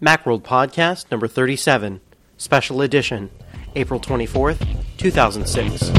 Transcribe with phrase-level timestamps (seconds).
[0.00, 2.02] Macworld Podcast number 37,
[2.36, 3.30] Special Edition,
[3.74, 5.90] April 24th, 2006.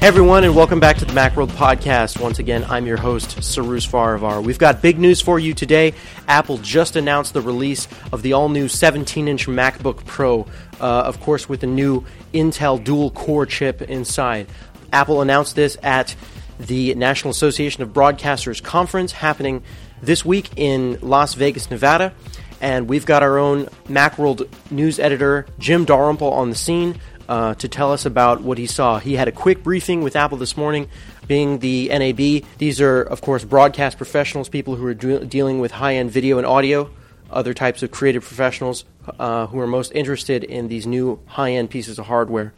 [0.00, 2.20] Hey everyone, and welcome back to the Macworld Podcast.
[2.20, 4.40] Once again, I'm your host, Cyrus Farivar.
[4.42, 5.94] We've got big news for you today.
[6.28, 10.42] Apple just announced the release of the all new 17 inch MacBook Pro,
[10.80, 14.46] uh, of course, with the new Intel dual core chip inside.
[14.92, 16.14] Apple announced this at
[16.58, 19.62] the National Association of Broadcasters conference happening
[20.02, 22.12] this week in Las Vegas, Nevada.
[22.60, 27.68] And we've got our own Macworld news editor, Jim Dalrymple, on the scene uh, to
[27.68, 28.98] tell us about what he saw.
[28.98, 30.88] He had a quick briefing with Apple this morning,
[31.26, 32.44] being the NAB.
[32.58, 36.38] These are, of course, broadcast professionals, people who are de- dealing with high end video
[36.38, 36.90] and audio,
[37.30, 38.84] other types of creative professionals
[39.18, 42.54] uh, who are most interested in these new high end pieces of hardware.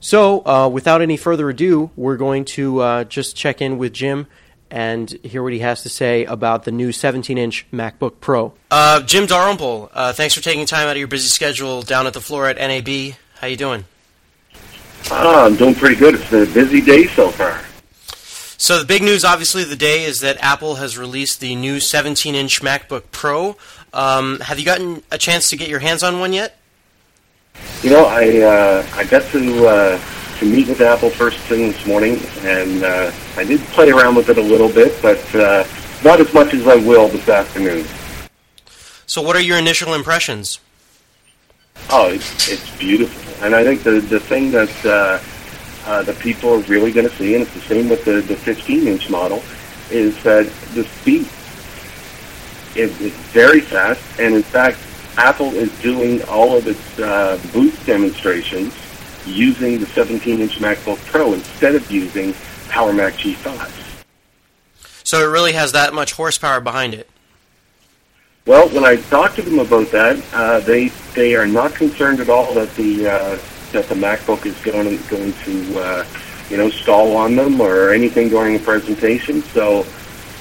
[0.00, 4.26] So, uh, without any further ado, we're going to uh, just check in with Jim
[4.70, 8.54] and hear what he has to say about the new 17-inch MacBook Pro.
[8.70, 12.14] Uh, Jim Dalrymple, uh, thanks for taking time out of your busy schedule down at
[12.14, 13.14] the floor at NAB.
[13.40, 13.84] How you doing?
[15.10, 16.14] Ah, I'm doing pretty good.
[16.14, 17.60] It's been a busy day so far.
[18.58, 21.76] So the big news, obviously, of the day is that Apple has released the new
[21.76, 23.56] 17-inch MacBook Pro.
[23.92, 26.59] Um, have you gotten a chance to get your hands on one yet?
[27.82, 30.00] You know, I uh, I got to uh,
[30.38, 34.28] to meet with Apple first thing this morning, and uh, I did play around with
[34.28, 35.64] it a little bit, but uh,
[36.02, 37.86] not as much as I will this afternoon.
[39.06, 40.60] So, what are your initial impressions?
[41.90, 45.20] Oh, it's, it's beautiful, and I think the the thing that uh,
[45.90, 48.36] uh, the people are really going to see, and it's the same with the the
[48.36, 49.42] 15 inch model,
[49.90, 51.28] is that the speed
[52.76, 54.78] is, is very fast, and in fact,
[55.16, 58.74] Apple is doing all of its uh, booth demonstrations
[59.26, 62.34] using the 17-inch MacBook Pro instead of using
[62.68, 64.04] Power Mac G5.
[65.04, 67.08] So it really has that much horsepower behind it.
[68.46, 72.28] Well, when I talked to them about that, uh, they they are not concerned at
[72.28, 73.38] all that the uh,
[73.72, 76.06] that the MacBook is going going to uh,
[76.48, 79.42] you know stall on them or anything during the presentation.
[79.42, 79.84] So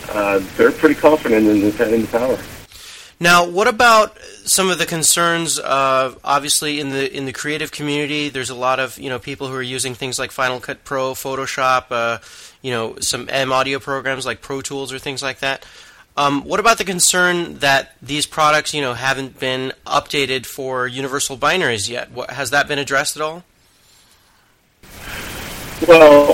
[0.09, 2.37] uh, they're pretty confident in the, in the power.
[3.21, 5.59] Now, what about some of the concerns?
[5.59, 9.49] Uh, obviously, in the in the creative community, there's a lot of you know people
[9.49, 12.19] who are using things like Final Cut Pro, Photoshop, uh,
[12.61, 15.65] you know, some M audio programs like Pro Tools or things like that.
[16.15, 21.37] Um, what about the concern that these products, you know, haven't been updated for universal
[21.37, 22.11] binaries yet?
[22.11, 23.43] What, has that been addressed at all?
[25.87, 26.31] Well,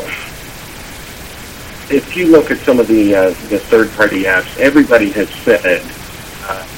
[1.92, 5.82] if you look at some of the uh, the third party apps, everybody has said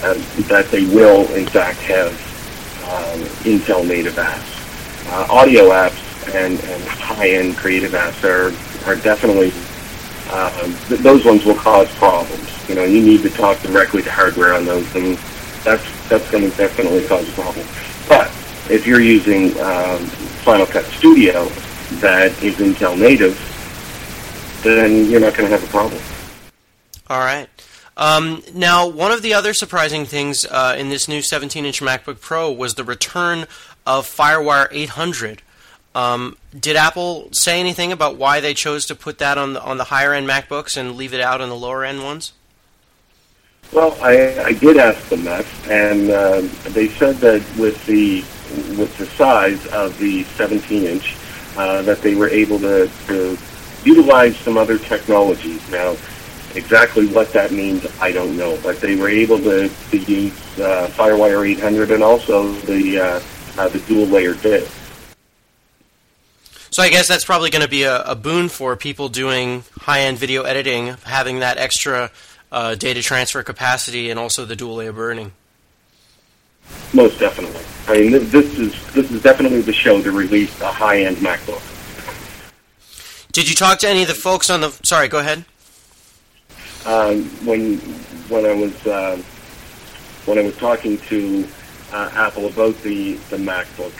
[0.04, 0.14] uh,
[0.48, 2.12] that they will, in fact, have
[2.84, 4.54] um, Intel native apps.
[5.10, 6.04] Uh, audio apps
[6.36, 8.52] and, and high-end creative apps are,
[8.90, 9.52] are definitely,
[10.32, 12.70] um, th- those ones will cause problems.
[12.70, 15.18] You know, you need to talk directly to hardware on those, and
[15.64, 17.66] that's, that's going to definitely cause a problem.
[18.08, 18.28] But
[18.70, 20.06] if you're using um,
[20.44, 21.46] Final Cut Studio
[22.02, 23.40] that is Intel native,
[24.64, 26.02] then you're not going to have a problem.
[27.10, 27.50] All right.
[27.98, 32.52] Um, now, one of the other surprising things uh, in this new 17-inch MacBook Pro
[32.52, 33.48] was the return
[33.88, 35.42] of FireWire 800.
[35.96, 39.78] Um, did Apple say anything about why they chose to put that on the on
[39.78, 42.34] the higher end MacBooks and leave it out on the lower end ones?
[43.74, 48.20] Well, I, I did ask them that, and uh, they said that with the
[48.78, 51.18] with the size of the 17 inch,
[51.58, 53.38] uh, that they were able to, to
[53.84, 55.68] utilize some other technologies.
[55.72, 55.98] Now,
[56.56, 58.58] Exactly what that means, I don't know.
[58.64, 63.22] But they were able to, to use uh, FireWire 800 and also the uh,
[63.58, 64.72] uh, the dual layer disk.
[66.72, 70.02] So I guess that's probably going to be a, a, boon for people doing high
[70.02, 72.12] end video editing, having that extra
[72.52, 75.32] uh, data transfer capacity and also the dual layer burning.
[76.94, 77.64] Most definitely.
[77.88, 81.64] I mean, this is this is definitely the show to release a high end MacBook.
[83.32, 84.70] Did you talk to any of the folks on the?
[84.84, 85.46] Sorry, go ahead
[86.88, 87.78] um, when
[88.30, 89.22] when I was uh,
[90.26, 91.48] when I was talking to
[91.92, 93.94] uh, Apple about the the MacBook,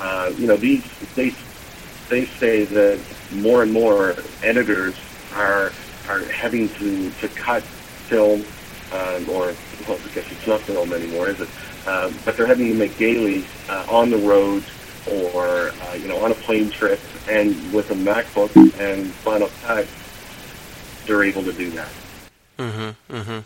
[0.00, 0.82] uh, you know, these
[1.14, 1.34] they
[2.08, 2.98] they say that
[3.32, 4.94] more and more editors
[5.34, 5.70] are
[6.08, 8.42] are having to to cut film
[8.92, 9.54] um, or
[9.86, 11.48] well, I guess it's not film anymore, is it?
[11.86, 14.64] Uh, but they're having to make dailies uh, on the road
[15.12, 19.86] or uh, you know on a plane trip, and with a MacBook and Final Cut,
[21.06, 21.90] they're able to do that.
[22.58, 23.14] Mm-hmm.
[23.14, 23.40] Mm-hmm.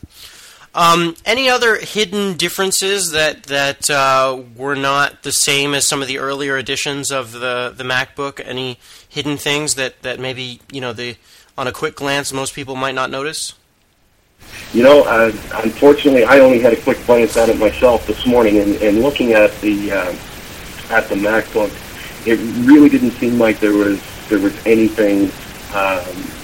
[0.74, 6.08] Um, any other hidden differences that that uh, were not the same as some of
[6.08, 8.40] the earlier editions of the the MacBook?
[8.44, 8.78] Any
[9.08, 11.16] hidden things that, that maybe you know the
[11.56, 13.54] on a quick glance most people might not notice?
[14.72, 18.58] You know, uh, unfortunately, I only had a quick glance at it myself this morning,
[18.58, 20.14] and, and looking at the uh,
[20.90, 21.72] at the MacBook,
[22.26, 25.24] it really didn't seem like there was there was anything
[25.74, 26.37] um,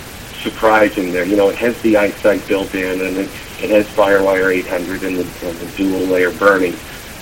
[0.45, 1.25] surprising there.
[1.25, 3.31] You know, it has the iSight built in, and it,
[3.61, 6.75] it has FireWire 800 and the, and the dual layer burning.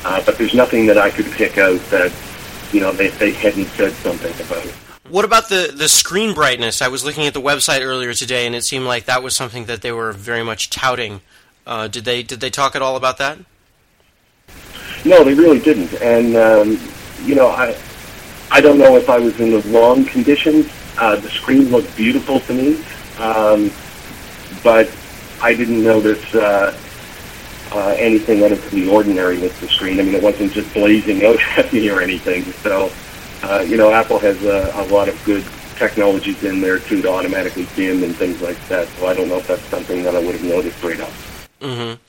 [0.05, 2.13] Uh, but there's nothing that I could pick out that
[2.73, 4.75] you know they, they hadn't said something about it.
[5.09, 6.83] What about the, the screen brightness?
[6.83, 9.67] I was looking at the website earlier today, and it seemed like that was something
[9.67, 11.21] that they were very much touting.
[11.67, 13.39] Uh, did they did they talk at all about that?
[15.05, 15.93] No, they really didn't.
[16.03, 16.79] And um,
[17.25, 17.77] you know, I
[18.51, 20.71] I don't know if I was in the wrong conditions.
[20.99, 22.83] Uh, the screen looked beautiful to me,
[23.19, 23.71] um,
[24.63, 24.91] but
[25.41, 26.77] I didn't notice uh,
[27.73, 29.99] uh, anything out of the ordinary with the screen.
[29.99, 32.45] I mean, it wasn't just blazing out at me or anything.
[32.45, 32.91] So,
[33.43, 35.45] uh, you know, Apple has a, a lot of good
[35.77, 38.87] technologies in there too to automatically dim and things like that.
[38.89, 41.49] So I don't know if that's something that I would have noticed right off.
[41.61, 42.01] Mm-hmm.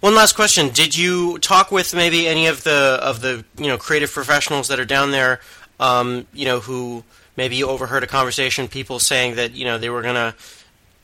[0.00, 3.78] One last question: Did you talk with maybe any of the of the you know
[3.78, 5.40] creative professionals that are down there?
[5.80, 7.02] Um, you know who
[7.36, 10.34] maybe you overheard a conversation, people saying that you know they were gonna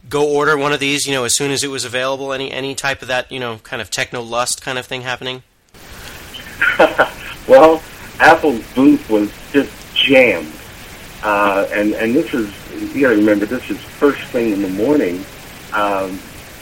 [0.08, 2.32] go order one of these, you know, as soon as it was available.
[2.32, 5.43] Any any type of that, you know, kind of techno lust kind of thing happening.
[7.49, 7.82] well,
[8.19, 10.52] Apple's booth was just jammed,
[11.23, 12.52] uh, and and this is
[12.94, 15.19] you got to remember this is first thing in the morning.
[15.73, 16.19] Um,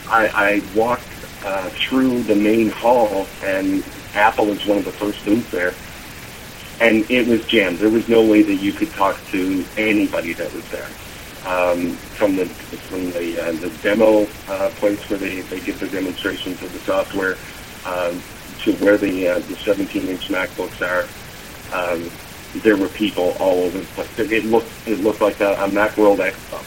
[0.08, 1.06] I, I walked
[1.44, 3.84] uh, through the main hall, and
[4.14, 5.72] Apple is one of the first booths there,
[6.80, 7.78] and it was jammed.
[7.78, 10.88] There was no way that you could talk to anybody that was there.
[11.46, 15.88] Um, from the from the uh, the demo uh, place where they, they give the
[15.88, 17.36] demonstrations of the software
[17.86, 18.20] um,
[18.62, 21.08] to where the uh, the 17 inch MacBooks are.
[21.74, 22.10] Um,
[22.62, 24.18] there were people all over the place.
[24.18, 26.62] It looked it looked like a, a MacWorld Expo.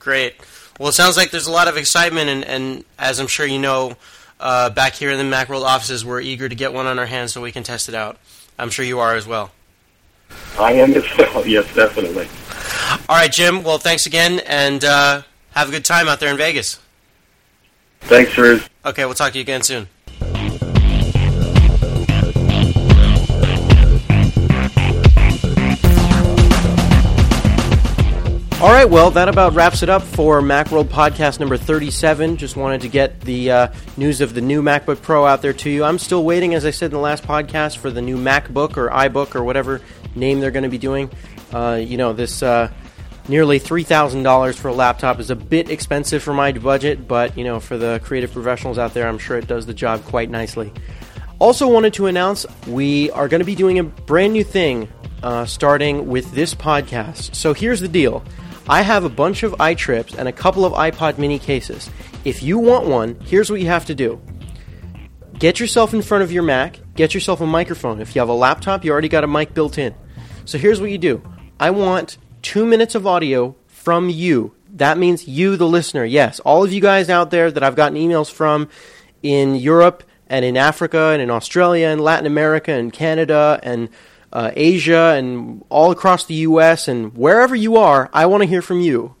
[0.00, 0.34] Great.
[0.80, 3.58] Well, it sounds like there's a lot of excitement, and, and as I'm sure you
[3.58, 3.96] know,
[4.40, 7.32] uh, back here in the Macworld offices, we're eager to get one on our hands
[7.32, 8.18] so we can test it out.
[8.58, 9.50] I'm sure you are as well.
[10.58, 11.46] I am as well.
[11.46, 12.28] Yes, definitely.
[13.08, 13.62] All right, Jim.
[13.62, 15.22] Well, thanks again, and uh,
[15.52, 16.78] have a good time out there in Vegas.
[18.02, 18.68] Thanks, Riz.
[18.84, 19.88] Okay, we'll talk to you again soon.
[28.62, 32.36] All right, well, that about wraps it up for Macworld Podcast number 37.
[32.36, 35.68] Just wanted to get the uh, news of the new MacBook Pro out there to
[35.68, 35.82] you.
[35.82, 38.88] I'm still waiting, as I said in the last podcast, for the new MacBook or
[38.88, 39.80] iBook or whatever
[40.14, 41.10] name they're going to be doing.
[41.52, 42.70] Uh, you know, this uh,
[43.26, 47.58] nearly $3,000 for a laptop is a bit expensive for my budget, but, you know,
[47.58, 50.72] for the creative professionals out there, I'm sure it does the job quite nicely.
[51.40, 54.86] Also, wanted to announce we are going to be doing a brand new thing
[55.24, 57.34] uh, starting with this podcast.
[57.34, 58.22] So here's the deal.
[58.68, 61.90] I have a bunch of iTrips and a couple of iPod mini cases.
[62.24, 64.20] If you want one, here's what you have to do.
[65.38, 68.00] Get yourself in front of your Mac, get yourself a microphone.
[68.00, 69.94] If you have a laptop, you already got a mic built in.
[70.44, 71.22] So here's what you do.
[71.58, 74.54] I want 2 minutes of audio from you.
[74.74, 76.04] That means you the listener.
[76.04, 78.68] Yes, all of you guys out there that I've gotten emails from
[79.22, 83.88] in Europe and in Africa and in Australia and Latin America and Canada and
[84.32, 88.62] uh, Asia and all across the US and wherever you are, I want to hear
[88.62, 89.14] from you.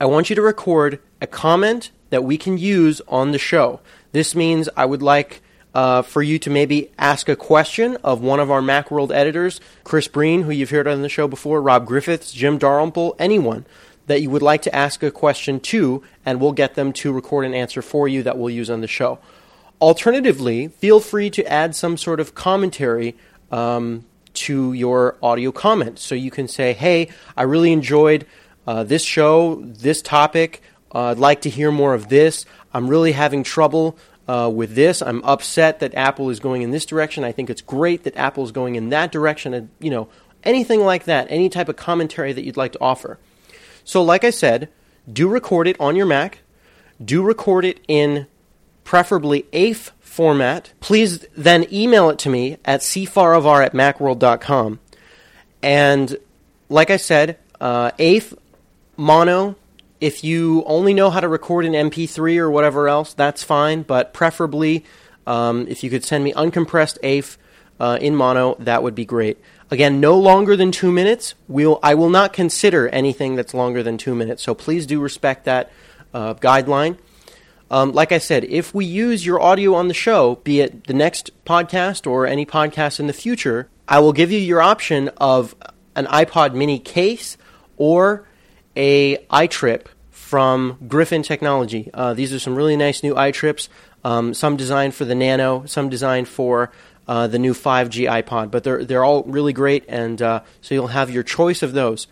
[0.00, 3.80] I want you to record a comment that we can use on the show.
[4.12, 5.42] This means I would like
[5.74, 10.08] uh, for you to maybe ask a question of one of our Macworld editors, Chris
[10.08, 13.66] Breen, who you've heard on the show before, Rob Griffiths, Jim Dalrymple, anyone
[14.06, 17.44] that you would like to ask a question to, and we'll get them to record
[17.44, 19.18] an answer for you that we'll use on the show.
[19.80, 23.16] Alternatively, feel free to add some sort of commentary
[23.50, 24.04] um,
[24.36, 25.98] to your audio comment.
[25.98, 28.26] So you can say, hey, I really enjoyed
[28.66, 30.62] uh, this show, this topic.
[30.94, 32.46] Uh, I'd like to hear more of this.
[32.72, 35.02] I'm really having trouble uh, with this.
[35.02, 37.24] I'm upset that Apple is going in this direction.
[37.24, 39.54] I think it's great that Apple is going in that direction.
[39.54, 40.08] And, you know,
[40.44, 43.18] anything like that, any type of commentary that you'd like to offer.
[43.84, 44.68] So, like I said,
[45.10, 46.40] do record it on your Mac.
[47.02, 48.26] Do record it in
[48.84, 50.72] preferably AIFF format.
[50.80, 54.80] Please then email it to me at cfarivar at macworld.com.
[55.62, 56.16] And
[56.70, 58.32] like I said, uh, AIFF,
[58.96, 59.56] mono,
[60.00, 63.82] if you only know how to record an MP3 or whatever else, that's fine.
[63.82, 64.86] But preferably,
[65.26, 67.36] um, if you could send me uncompressed AIFF
[67.78, 69.36] uh, in mono, that would be great.
[69.70, 71.34] Again, no longer than two minutes.
[71.46, 74.42] We'll, I will not consider anything that's longer than two minutes.
[74.42, 75.70] So please do respect that
[76.14, 76.96] uh, guideline.
[77.70, 80.94] Um, like I said, if we use your audio on the show, be it the
[80.94, 85.54] next podcast or any podcast in the future, I will give you your option of
[85.94, 87.36] an iPod mini case
[87.76, 88.26] or
[88.76, 91.90] a iTrip from Griffin Technology.
[91.94, 93.68] Uh, these are some really nice new iTrips,
[94.04, 96.70] um, some designed for the Nano, some designed for
[97.08, 100.88] uh, the new 5G iPod, but they're, they're all really great, and uh, so you'll
[100.88, 102.06] have your choice of those.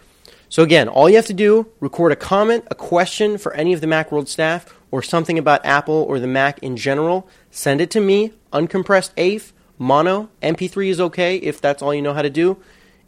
[0.49, 3.80] So again, all you have to do, record a comment, a question for any of
[3.80, 8.00] the Macworld staff, or something about Apple or the Mac in general, send it to
[8.00, 12.58] me, uncompressed AIFF, mono, MP3 is okay if that's all you know how to do.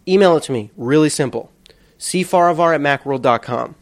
[0.08, 1.52] Email it to me, really simple.
[1.96, 3.76] cfarivar at macworld.com.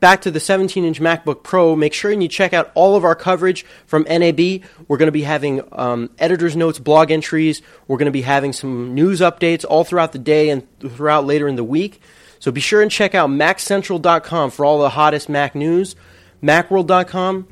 [0.00, 3.14] Back to the 17 inch MacBook Pro, make sure you check out all of our
[3.14, 4.62] coverage from NAB.
[4.88, 7.60] We're going to be having um, editor's notes, blog entries.
[7.86, 11.48] We're going to be having some news updates all throughout the day and throughout later
[11.48, 12.00] in the week.
[12.38, 15.96] So be sure and check out MacCentral.com for all the hottest Mac news,
[16.42, 17.48] Macworld.com,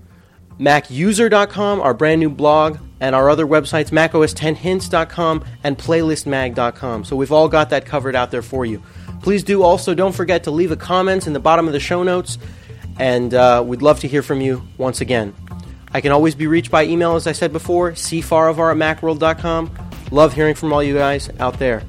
[0.59, 7.05] MacUser.com, our brand new blog, and our other websites, MacOS10Hints.com and PlaylistMag.com.
[7.05, 8.83] So we've all got that covered out there for you.
[9.23, 12.03] Please do also don't forget to leave a comment in the bottom of the show
[12.03, 12.38] notes,
[12.99, 15.35] and uh, we'd love to hear from you once again.
[15.93, 19.71] I can always be reached by email, as I said before, cfarivar at macworld.com.
[20.11, 21.83] Love hearing from all you guys out there.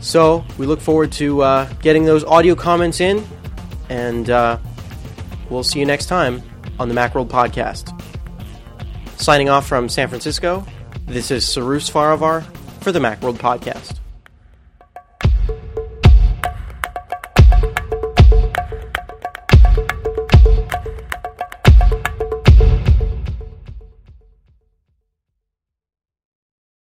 [0.00, 3.24] So we look forward to uh, getting those audio comments in,
[3.88, 4.58] and uh,
[5.50, 6.42] we'll see you next time
[6.78, 7.96] on the Macworld Podcast.
[9.20, 10.64] Signing off from San Francisco,
[11.06, 12.42] this is Cyrus Farivar
[12.80, 13.99] for the Macworld Podcast.